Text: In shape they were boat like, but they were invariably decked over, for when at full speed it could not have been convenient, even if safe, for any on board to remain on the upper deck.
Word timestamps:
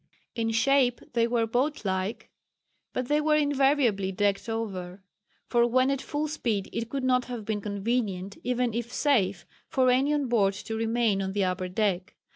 In 0.33 0.49
shape 0.49 0.99
they 1.13 1.27
were 1.27 1.45
boat 1.45 1.85
like, 1.85 2.31
but 2.91 3.07
they 3.07 3.21
were 3.21 3.35
invariably 3.35 4.11
decked 4.11 4.49
over, 4.49 5.03
for 5.45 5.67
when 5.67 5.91
at 5.91 6.01
full 6.01 6.27
speed 6.27 6.71
it 6.73 6.89
could 6.89 7.03
not 7.03 7.25
have 7.25 7.45
been 7.45 7.61
convenient, 7.61 8.39
even 8.43 8.73
if 8.73 8.91
safe, 8.91 9.45
for 9.69 9.91
any 9.91 10.11
on 10.11 10.25
board 10.27 10.55
to 10.55 10.75
remain 10.75 11.21
on 11.21 11.33
the 11.33 11.43
upper 11.43 11.67
deck. 11.67 12.15